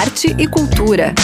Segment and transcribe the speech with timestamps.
[0.00, 1.14] arte e cultura.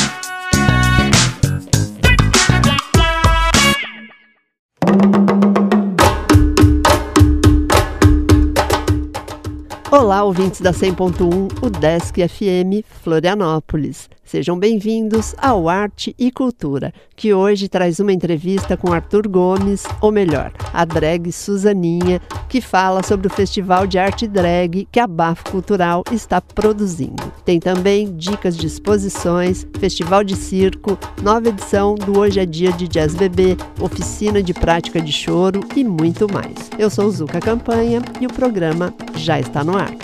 [9.91, 14.11] Olá, ouvintes da 100.1, o Desk FM Florianópolis.
[14.27, 20.11] Sejam bem-vindos ao Arte e Cultura, que hoje traz uma entrevista com Arthur Gomes, ou
[20.11, 25.49] melhor, a drag Suzaninha, que fala sobre o Festival de Arte Drag que a Bafo
[25.53, 27.23] Cultural está produzindo.
[27.45, 32.89] Tem também dicas de exposições, festival de circo, nova edição do Hoje é Dia de
[32.89, 36.69] Jazz Bebê, oficina de prática de choro e muito mais.
[36.77, 39.95] Eu sou Zuka Campanha e o programa já está no ar.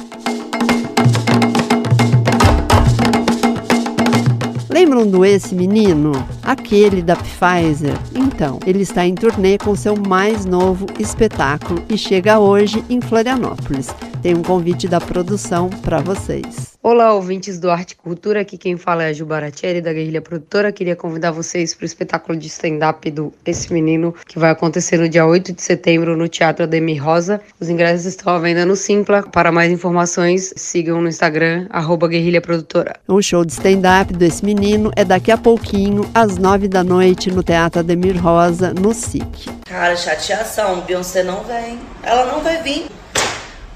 [4.82, 6.10] Lembram do Esse Menino?
[6.42, 7.96] Aquele da Pfizer?
[8.16, 13.94] Então, ele está em turnê com seu mais novo espetáculo e chega hoje em Florianópolis.
[14.20, 16.71] Tem um convite da produção para vocês.
[16.84, 18.40] Olá, ouvintes do Arte e Cultura.
[18.40, 20.72] Aqui quem fala é a Gil Baratieri, da Guerrilha Produtora.
[20.72, 25.08] Queria convidar vocês para o espetáculo de stand-up do Esse Menino, que vai acontecer no
[25.08, 27.40] dia 8 de setembro no Teatro Ademir Rosa.
[27.60, 29.22] Os ingressos estão à venda no Simpla.
[29.22, 32.96] Para mais informações, sigam no Instagram, arroba Guerrilha Produtora.
[33.06, 37.30] O show de stand-up do Esse Menino é daqui a pouquinho, às 9 da noite,
[37.30, 39.52] no Teatro Ademir Rosa, no SIC.
[39.66, 40.80] Cara, chateação.
[40.80, 41.78] Beyoncé não vem.
[42.02, 42.86] Ela não vai vir.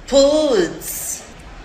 [0.09, 1.06] Putz.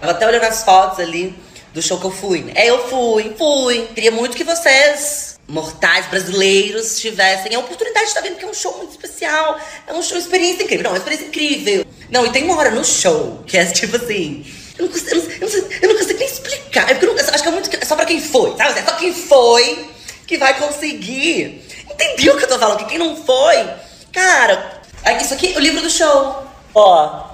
[0.02, 1.36] Eu até olhando as fotos ali
[1.74, 2.52] do show que eu fui.
[2.56, 3.88] É, eu fui, fui.
[3.94, 8.54] Queria muito que vocês, mortais brasileiros, tivessem a oportunidade de estar vendo que é um
[8.54, 9.60] show muito especial.
[9.86, 10.86] É um show, experiência incrível.
[10.86, 11.86] Não, é uma experiência incrível.
[12.10, 14.44] Não, e tem uma hora no show que é tipo assim.
[14.78, 16.90] Eu não, consigo, eu não, eu não, consigo nem explicar.
[16.90, 17.78] É porque eu, não, acho que é muito.
[17.80, 18.80] É só pra quem foi, sabe?
[18.80, 19.88] É só quem foi
[20.26, 21.64] que vai conseguir.
[21.92, 22.80] Entendeu o que eu tô falando?
[22.80, 23.70] Que quem não foi.
[24.12, 24.82] Cara,
[25.22, 26.44] isso aqui é o livro do show.
[26.74, 27.30] Ó.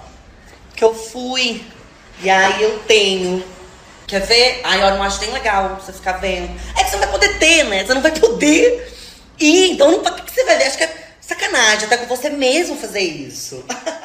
[0.75, 1.63] Que eu fui
[2.21, 3.43] e aí eu tenho.
[4.07, 4.61] Quer ver?
[4.63, 6.49] Aí eu não acho nem legal você ficar vendo.
[6.77, 7.85] É que você não vai poder ter, né?
[7.85, 8.93] Você não vai poder
[9.39, 9.71] ir.
[9.71, 10.63] Então, o que você vai ver?
[10.65, 13.64] Acho que é sacanagem até com você mesmo fazer isso.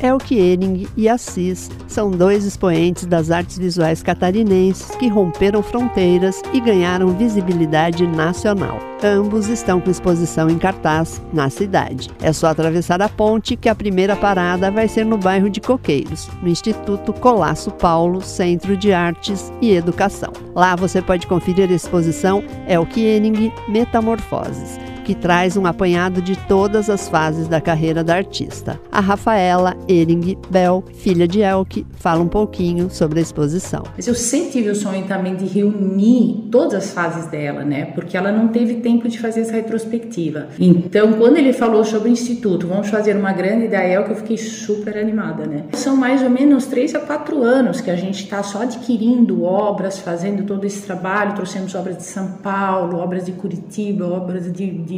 [0.00, 6.60] Elke Ehring e Assis são dois expoentes das artes visuais catarinenses que romperam fronteiras e
[6.60, 8.78] ganharam visibilidade nacional.
[9.02, 12.10] Ambos estão com exposição em cartaz na cidade.
[12.20, 16.28] É só atravessar a ponte que a primeira parada vai ser no bairro de Coqueiros,
[16.42, 20.32] no Instituto Colasso Paulo, Centro de Artes e Educação.
[20.54, 26.90] Lá você pode conferir a exposição Elke Ehring Metamorfoses que traz um apanhado de todas
[26.90, 28.78] as fases da carreira da artista.
[28.92, 33.84] A Rafaela Ering Bell, filha de Elke, fala um pouquinho sobre a exposição.
[33.96, 37.86] Mas eu sempre tive o sonho também de reunir todas as fases dela, né?
[37.86, 40.48] Porque ela não teve tempo de fazer essa retrospectiva.
[40.60, 44.36] Então, quando ele falou sobre o instituto, vamos fazer uma grande da Elke, eu fiquei
[44.36, 45.64] super animada, né?
[45.72, 49.98] São mais ou menos três a quatro anos que a gente está só adquirindo obras,
[49.98, 51.34] fazendo todo esse trabalho.
[51.34, 54.97] Trouxemos obras de São Paulo, obras de Curitiba, obras de, de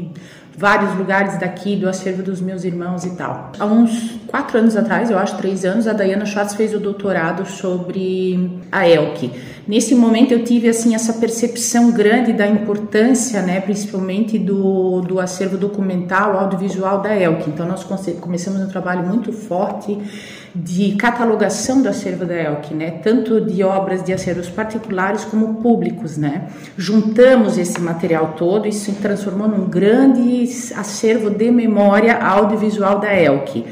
[0.56, 3.52] vários lugares daqui, do acervo dos meus irmãos e tal.
[3.58, 7.47] Há uns quatro anos atrás, eu acho três anos, a Dayana Schwartz fez o doutorado
[7.47, 9.32] sobre a Elke.
[9.67, 15.56] Nesse momento eu tive assim essa percepção grande da importância, né, principalmente do, do acervo
[15.56, 17.49] documental, audiovisual da Elke.
[17.49, 17.85] Então nós
[18.20, 19.97] começamos um trabalho muito forte
[20.55, 22.91] de catalogação do acervo da ELC, né?
[23.02, 26.17] tanto de obras de acervos particulares como públicos.
[26.17, 26.49] Né?
[26.76, 30.44] Juntamos esse material todo e se transformou num grande
[30.76, 33.64] acervo de memória audiovisual da ELC.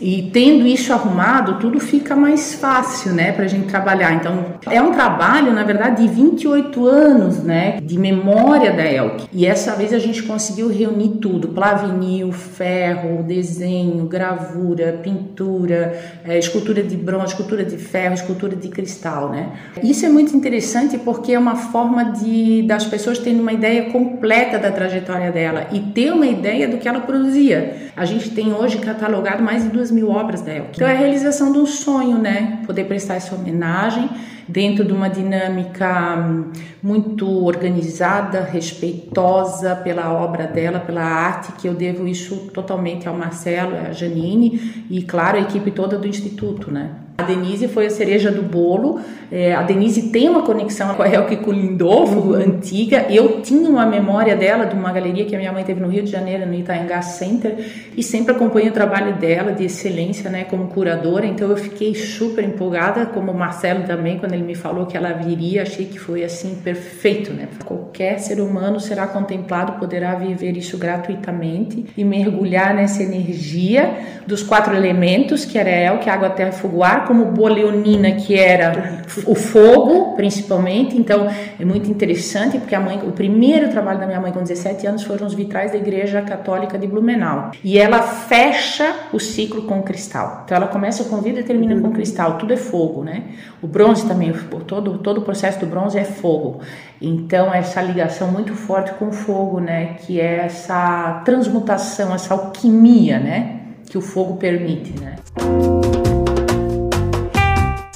[0.00, 4.12] E tendo isso arrumado, tudo fica mais fácil, né, para a gente trabalhar.
[4.12, 9.26] Então, é um trabalho, na verdade, de 28 anos, né, de memória da Elk.
[9.32, 16.82] E essa vez a gente conseguiu reunir tudo: plavinil, ferro, desenho, gravura, pintura, é, escultura
[16.82, 19.52] de bronze, escultura de ferro, escultura de cristal, né.
[19.82, 24.58] Isso é muito interessante porque é uma forma de das pessoas terem uma ideia completa
[24.58, 27.90] da trajetória dela e ter uma ideia do que ela produzia.
[27.96, 30.72] A gente tem hoje catalogado mais de mil obras da Elke.
[30.74, 32.62] Então é a realização de um sonho, né?
[32.66, 34.08] Poder prestar essa homenagem
[34.48, 36.52] dentro de uma dinâmica hum,
[36.82, 43.76] muito organizada, respeitosa pela obra dela, pela arte, que eu devo isso totalmente ao Marcelo,
[43.76, 46.90] à Janine e, claro, a equipe toda do Instituto, né?
[47.18, 49.00] A Denise foi a cereja do bolo.
[49.32, 53.06] É, a Denise tem uma conexão com a Elke Kulindolfo, antiga.
[53.08, 56.02] Eu tinha uma memória dela de uma galeria que a minha mãe teve no Rio
[56.02, 57.56] de Janeiro, no Itaengá Center,
[57.96, 61.24] e sempre acompanho o trabalho dela de excelência, né, como curadora.
[61.24, 65.12] Então eu fiquei super empolgada, como o Marcelo também, quando ele me falou que ela
[65.14, 67.48] viria, achei que foi assim perfeito, né?
[67.64, 73.90] Qualquer ser humano será contemplado, poderá viver isso gratuitamente e mergulhar nessa energia
[74.26, 78.34] dos quatro elementos, que era El, que água, terra, fogo, ar como boa leonina, que
[78.34, 80.96] era o fogo, principalmente.
[80.96, 84.86] Então, é muito interessante, porque a mãe, o primeiro trabalho da minha mãe com 17
[84.86, 87.52] anos foram os vitrais da Igreja Católica de Blumenau.
[87.62, 90.42] E ela fecha o ciclo com cristal.
[90.44, 92.38] Então, ela começa com vida e termina com cristal.
[92.38, 93.24] Tudo é fogo, né?
[93.62, 94.32] O bronze também,
[94.66, 96.60] todo, todo o processo do bronze é fogo.
[97.00, 99.96] Então, essa ligação muito forte com o fogo, né?
[100.00, 103.60] Que é essa transmutação, essa alquimia, né?
[103.88, 105.16] Que o fogo permite, né?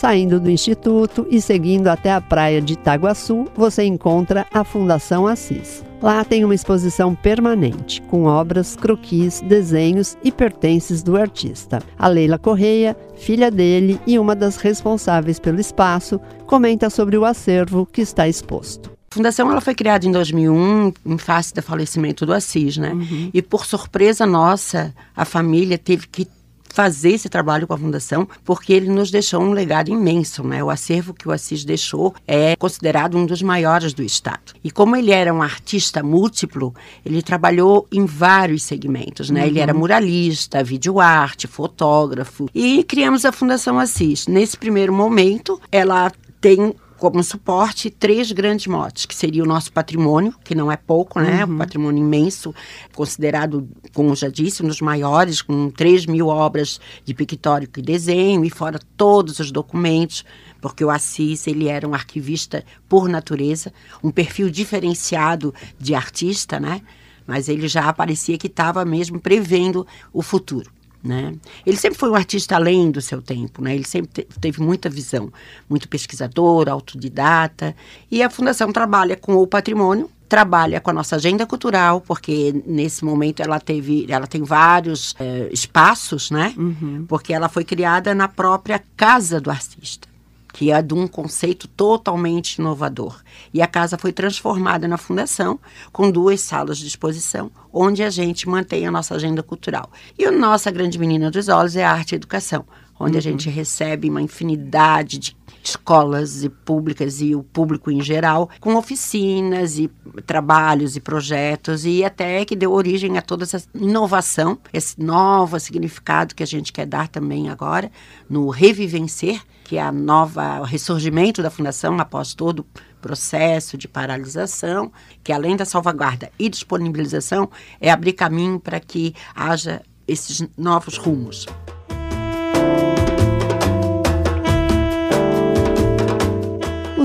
[0.01, 5.85] Saindo do Instituto e seguindo até a praia de Itaguaçu, você encontra a Fundação Assis.
[6.01, 11.83] Lá tem uma exposição permanente, com obras, croquis, desenhos e pertences do artista.
[11.99, 17.85] A Leila Correia, filha dele e uma das responsáveis pelo espaço, comenta sobre o acervo
[17.85, 18.91] que está exposto.
[19.11, 22.95] A fundação ela foi criada em 2001, em face do falecimento do Assis, né?
[22.95, 23.31] Uhum.
[23.35, 26.27] E por surpresa nossa, a família teve que
[26.73, 30.43] fazer esse trabalho com a Fundação, porque ele nos deixou um legado imenso.
[30.43, 30.63] Né?
[30.63, 34.55] O acervo que o Assis deixou é considerado um dos maiores do Estado.
[34.63, 36.75] E como ele era um artista múltiplo,
[37.05, 39.31] ele trabalhou em vários segmentos.
[39.31, 39.43] Né?
[39.43, 39.47] Uhum.
[39.47, 39.81] Ele era uhum.
[39.81, 42.49] muralista, videoarte, fotógrafo.
[42.55, 44.27] E criamos a Fundação Assis.
[44.27, 50.35] Nesse primeiro momento, ela tem como suporte três grandes motes, que seria o nosso patrimônio,
[50.45, 51.43] que não é pouco, né?
[51.43, 51.55] Uhum.
[51.55, 52.55] Um patrimônio imenso,
[52.95, 58.45] considerado, como já disse, um dos maiores, com 3 mil obras de pictório e desenho,
[58.45, 60.27] e fora todos os documentos,
[60.61, 63.73] porque o Assis ele era um arquivista por natureza,
[64.05, 66.83] um perfil diferenciado de artista, né?
[67.27, 70.71] Mas ele já parecia que estava mesmo prevendo o futuro.
[71.03, 71.35] Né?
[71.65, 73.75] Ele sempre foi um artista além do seu tempo, né?
[73.75, 75.33] ele sempre te teve muita visão,
[75.69, 77.75] muito pesquisador, autodidata.
[78.11, 83.05] E a Fundação trabalha com o patrimônio, trabalha com a nossa agenda cultural, porque nesse
[83.05, 86.55] momento ela teve, ela tem vários é, espaços, né?
[86.57, 87.05] Uhum.
[87.09, 90.10] Porque ela foi criada na própria casa do artista
[90.53, 93.23] que é de um conceito totalmente inovador.
[93.53, 95.59] E a casa foi transformada na fundação,
[95.93, 99.91] com duas salas de exposição, onde a gente mantém a nossa agenda cultural.
[100.19, 102.65] E a nossa grande menina dos olhos é a arte e educação,
[102.99, 103.19] onde uhum.
[103.19, 108.75] a gente recebe uma infinidade de escolas e públicas e o público em geral, com
[108.75, 109.91] oficinas e
[110.27, 116.35] trabalhos e projetos e até que deu origem a toda essa inovação, esse novo significado
[116.35, 117.91] que a gente quer dar também agora
[118.29, 122.67] no revivencer, que é a nova o ressurgimento da fundação após todo
[123.01, 124.93] processo de paralisação,
[125.23, 131.47] que além da salvaguarda e disponibilização é abrir caminho para que haja esses novos rumos.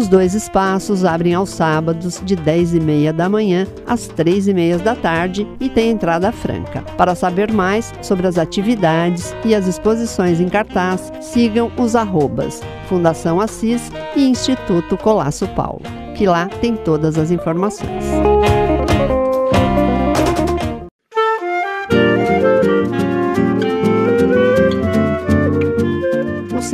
[0.06, 4.54] Os dois espaços abrem aos sábados de 10 e meia da manhã às 3 e
[4.54, 6.84] meia da tarde e tem entrada franca.
[6.96, 13.42] Para saber mais sobre as atividades e as exposições em cartaz, sigam os arrobas Fundação
[13.42, 15.82] Assis e Instituto Colasso Paulo,
[16.16, 18.06] que lá tem todas as informações.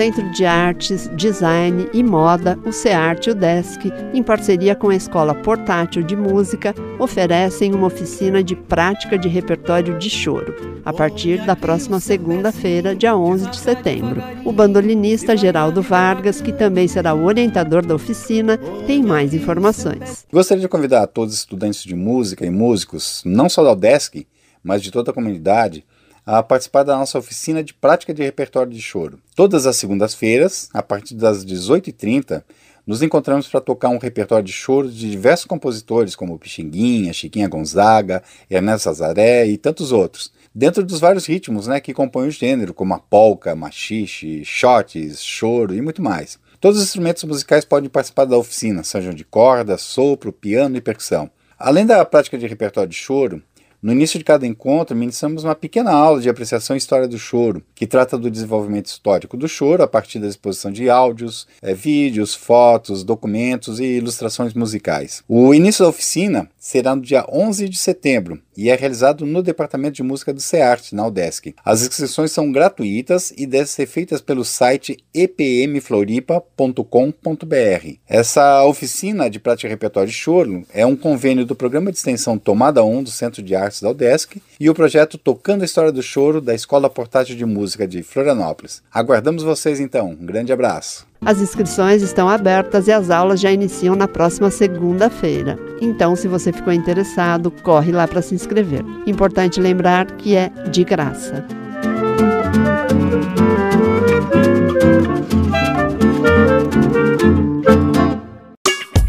[0.01, 5.35] Centro de Artes, Design e Moda, o CEARTE e o em parceria com a Escola
[5.35, 11.55] Portátil de Música, oferecem uma oficina de prática de repertório de choro, a partir da
[11.55, 14.23] próxima segunda-feira, dia 11 de setembro.
[14.43, 20.25] O bandolinista Geraldo Vargas, que também será o orientador da oficina, tem mais informações.
[20.33, 24.25] Gostaria de convidar todos os estudantes de música e músicos, não só da UDESC,
[24.63, 25.85] mas de toda a comunidade,
[26.25, 29.19] a participar da nossa oficina de prática de repertório de choro.
[29.35, 32.43] Todas as segundas-feiras, a partir das 18h30,
[32.85, 38.23] nos encontramos para tocar um repertório de choro de diversos compositores, como Pixinguinha, Chiquinha Gonzaga,
[38.49, 42.93] Ernesto Azaré e tantos outros, dentro dos vários ritmos né, que compõem o gênero, como
[42.93, 46.39] a polca, machixe, shots, choro e muito mais.
[46.59, 51.29] Todos os instrumentos musicais podem participar da oficina, sejam de corda, sopro, piano e percussão.
[51.57, 53.41] Além da prática de repertório de choro,
[53.81, 57.63] no início de cada encontro, ministramos uma pequena aula de apreciação e história do choro,
[57.73, 62.35] que trata do desenvolvimento histórico do choro a partir da exposição de áudios, é, vídeos,
[62.35, 65.23] fotos, documentos e ilustrações musicais.
[65.27, 69.95] O início da oficina será no dia 11 de setembro e é realizado no Departamento
[69.95, 71.55] de Música do SEART, na UDESC.
[71.65, 77.95] As inscrições são gratuitas e devem ser feitas pelo site epmfloripa.com.br.
[78.07, 82.37] Essa oficina de prática de repertório de choro é um convênio do Programa de Extensão
[82.37, 86.03] Tomada 1 do Centro de Artes da UDESC e o projeto Tocando a História do
[86.03, 88.83] Choro da Escola Portátil de Música de Florianópolis.
[88.93, 90.11] Aguardamos vocês então.
[90.11, 91.09] Um grande abraço.
[91.23, 95.55] As inscrições estão abertas e as aulas já iniciam na próxima segunda-feira.
[95.79, 98.83] Então, se você ficou interessado, corre lá para se inscrever.
[99.05, 101.45] Importante lembrar que é de graça.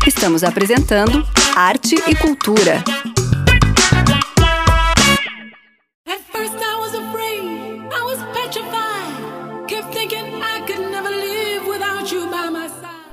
[0.06, 1.26] Estamos apresentando
[1.56, 2.84] Arte e Cultura.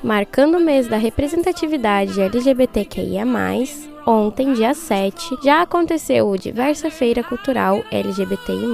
[0.03, 3.25] Marcando o mês da representatividade LGBTQIA+,
[4.08, 8.65] ontem, dia 7, já aconteceu o Diversa Feira Cultural LGBTI+,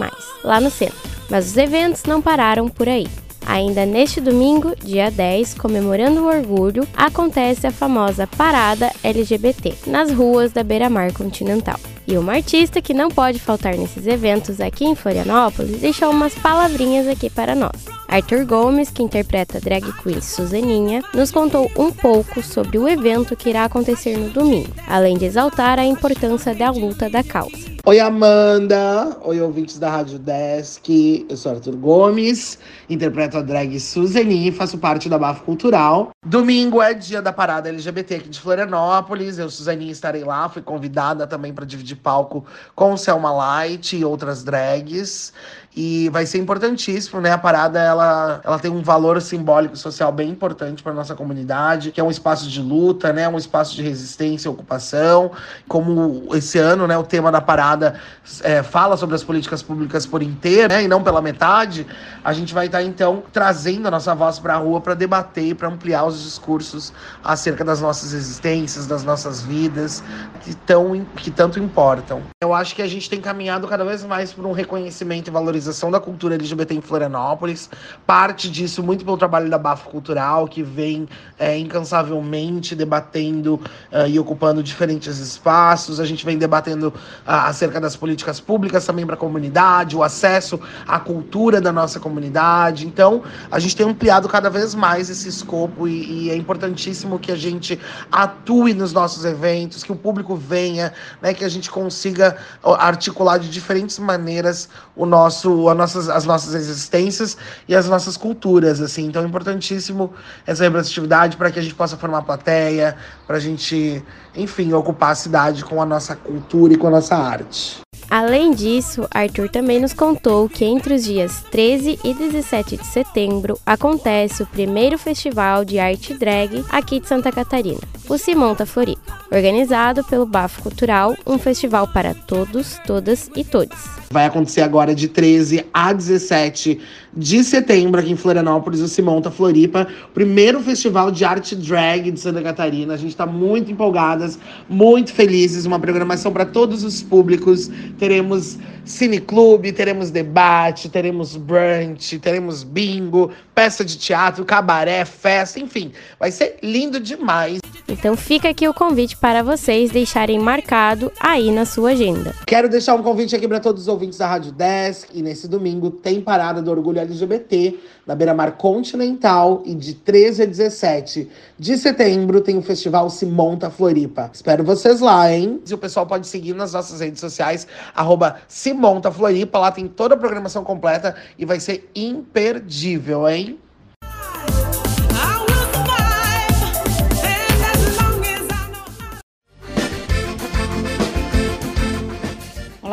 [0.44, 0.98] lá no centro.
[1.28, 3.08] Mas os eventos não pararam por aí.
[3.44, 10.52] Ainda neste domingo, dia 10, comemorando o orgulho, acontece a famosa Parada LGBT nas ruas
[10.52, 11.80] da Beira-Mar Continental.
[12.08, 17.08] E uma artista que não pode faltar nesses eventos aqui em Florianópolis deixou umas palavrinhas
[17.08, 17.86] aqui para nós.
[18.08, 23.36] Arthur Gomes, que interpreta a drag queen Suzaninha, nos contou um pouco sobre o evento
[23.36, 27.76] que irá acontecer no domingo, além de exaltar a importância da luta da causa.
[27.88, 29.16] Oi, Amanda.
[29.22, 30.90] Oi, ouvintes da Rádio Desk.
[31.30, 32.58] Eu sou Arthur Gomes,
[32.90, 36.10] interpreto a drag Suzeni, faço parte da Bafo Cultural.
[36.26, 39.38] Domingo é dia da parada LGBT aqui de Florianópolis.
[39.38, 40.50] Eu, Suzani, estarei lá.
[40.50, 42.44] Fui convidada também para dividir palco
[42.74, 45.32] com Selma Light e outras drags.
[45.76, 47.32] E vai ser importantíssimo, né?
[47.32, 52.00] A parada ela, ela tem um valor simbólico social bem importante para nossa comunidade, que
[52.00, 53.28] é um espaço de luta, né?
[53.28, 55.32] Um espaço de resistência e ocupação.
[55.68, 56.98] Como esse ano, né?
[56.98, 58.00] O tema da parada
[58.42, 60.84] é, fala sobre as políticas públicas por inteiro, né?
[60.84, 61.86] E não pela metade.
[62.24, 65.56] A gente vai estar tá, então trazendo a nossa voz para a rua para debater
[65.56, 70.02] para ampliar os discursos acerca das nossas existências, das nossas vidas,
[70.42, 72.22] que tão que tanto importam.
[72.42, 75.65] Eu acho que a gente tem caminhado cada vez mais por um reconhecimento e valorização
[75.66, 77.70] valorização da cultura LGBT em Florianópolis.
[78.06, 81.08] Parte disso muito pelo trabalho da Bafo Cultural, que vem
[81.40, 83.56] é, incansavelmente debatendo
[83.92, 86.00] uh, e ocupando diferentes espaços.
[86.00, 86.94] A gente vem debatendo uh,
[87.26, 92.86] acerca das políticas públicas também para a comunidade, o acesso à cultura da nossa comunidade.
[92.86, 97.32] Então, a gente tem ampliado cada vez mais esse escopo e, e é importantíssimo que
[97.32, 97.80] a gente
[98.12, 103.50] atue nos nossos eventos, que o público venha, né, que a gente consiga articular de
[103.50, 109.06] diferentes maneiras o nosso as nossas, as nossas existências e as nossas culturas, assim.
[109.06, 110.14] Então é importantíssimo
[110.46, 112.96] essa representatividade para que a gente possa formar plateia,
[113.26, 114.04] para a gente,
[114.36, 117.86] enfim, ocupar a cidade com a nossa cultura e com a nossa arte.
[118.10, 123.60] Além disso, Arthur também nos contou que entre os dias 13 e 17 de setembro
[123.66, 130.04] acontece o primeiro festival de arte drag aqui de Santa Catarina, o Simonta Floripa, organizado
[130.04, 133.78] pelo Bafo Cultural, um festival para todos, todas e todes.
[134.12, 136.80] Vai acontecer agora de 13 a 17
[137.16, 142.42] de setembro aqui em Florianópolis, o Simonta Floripa, primeiro festival de arte drag de Santa
[142.42, 142.94] Catarina.
[142.94, 144.38] A gente está muito empolgadas,
[144.70, 147.70] muito felizes, uma programação para todos os públicos.
[147.98, 156.32] Teremos cineclube, teremos debate, teremos brunch, teremos bingo, peça de teatro, cabaré, festa, enfim, vai
[156.32, 157.60] ser lindo demais.
[157.88, 162.34] Então fica aqui o convite para vocês deixarem marcado aí na sua agenda.
[162.48, 165.92] Quero deixar um convite aqui para todos os ouvintes da Rádio Desk e nesse domingo
[165.92, 172.42] tem parada do Orgulho LGBT na Beira-Mar Continental e de 13 a 17 de setembro
[172.42, 174.32] tem o Festival Se Monta Floripa.
[174.34, 175.62] Espero vocês lá, hein?
[175.68, 179.88] E o pessoal pode seguir nas nossas redes sociais, arroba Se Monta Floripa, lá tem
[179.88, 183.60] toda a programação completa e vai ser imperdível, hein?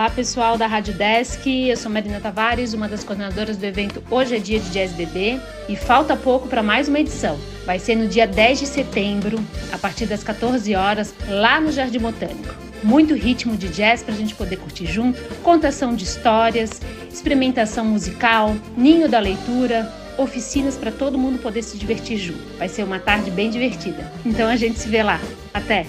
[0.02, 4.34] Olá, pessoal da Rádio Desk, eu sou Marina Tavares, uma das coordenadoras do evento Hoje
[4.34, 7.38] é Dia de Jazz Bebê e falta pouco para mais uma edição.
[7.64, 9.38] Vai ser no dia 10 de setembro,
[9.72, 12.52] a partir das 14 horas, lá no Jardim Botânico.
[12.82, 18.56] Muito ritmo de jazz para a gente poder curtir junto, contação de histórias, experimentação musical,
[18.76, 22.58] ninho da leitura, oficinas para todo mundo poder se divertir junto.
[22.58, 24.10] Vai ser uma tarde bem divertida.
[24.26, 25.20] Então a gente se vê lá.
[25.54, 25.86] Até!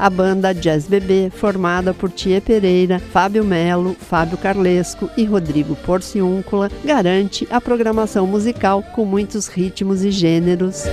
[0.00, 6.70] A banda Jazz Bebê, formada por Tia Pereira, Fábio Melo, Fábio Carlesco e Rodrigo Porciúncula,
[6.82, 10.84] garante a programação musical com muitos ritmos e gêneros.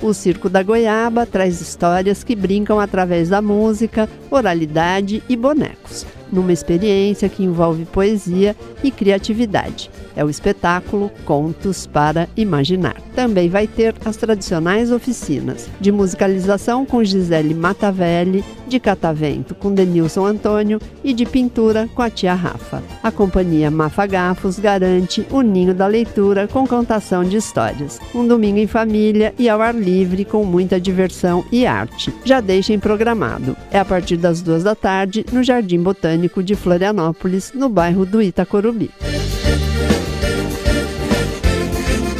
[0.00, 6.54] O Circo da Goiaba traz histórias que brincam através da música, oralidade e bonecos, numa
[6.54, 9.90] experiência que envolve poesia e criatividade.
[10.16, 12.96] É o espetáculo Contos para Imaginar.
[13.14, 20.24] Também vai ter as tradicionais oficinas de musicalização com Gisele Matavelli, de catavento com Denilson
[20.24, 22.82] Antônio e de pintura com a tia Rafa.
[23.02, 28.00] A companhia Mafagafos garante o ninho da leitura com contação de histórias.
[28.14, 32.12] Um domingo em família e ao ar livre com muita diversão e arte.
[32.24, 33.56] Já deixem programado.
[33.70, 38.22] É a partir das duas da tarde no Jardim Botânico de Florianópolis, no bairro do
[38.22, 38.90] Itacorubi.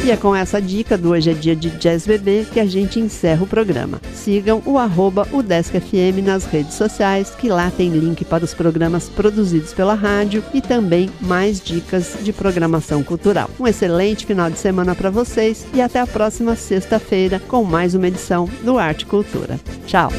[0.05, 2.99] E é com essa dica do Hoje é Dia de Jazz Bebê que a gente
[2.99, 3.99] encerra o programa.
[4.13, 9.73] Sigam o arroba UDescFM nas redes sociais, que lá tem link para os programas produzidos
[9.73, 13.49] pela rádio e também mais dicas de programação cultural.
[13.59, 18.07] Um excelente final de semana para vocês e até a próxima sexta-feira com mais uma
[18.07, 19.59] edição do Arte Cultura.
[19.87, 20.11] Tchau!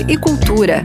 [0.00, 0.82] E cultura.